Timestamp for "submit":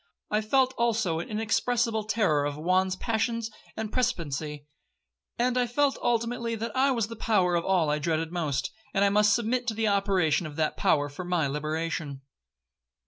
9.35-9.67